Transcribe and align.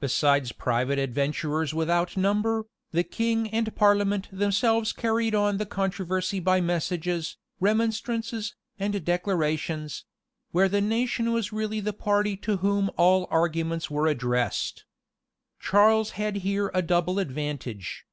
Besides 0.00 0.52
private 0.52 0.98
adventurers 0.98 1.74
without 1.74 2.16
number, 2.16 2.64
the 2.92 3.04
king 3.04 3.46
and 3.50 3.76
parliament 3.76 4.26
themselves 4.32 4.90
carried 4.94 5.34
on 5.34 5.58
the 5.58 5.66
controversy 5.66 6.40
by 6.40 6.62
messages, 6.62 7.36
remonstrances, 7.60 8.56
and 8.78 9.04
declarations; 9.04 10.06
where 10.52 10.70
the 10.70 10.80
nation 10.80 11.30
was 11.30 11.52
really 11.52 11.78
the 11.80 11.92
party 11.92 12.38
to 12.38 12.56
whom 12.64 12.90
all 12.96 13.28
arguments 13.30 13.90
were 13.90 14.06
addressed. 14.06 14.86
Charles 15.60 16.12
had 16.12 16.36
here 16.36 16.70
a 16.72 16.80
double 16.80 17.18
advantage. 17.18 18.06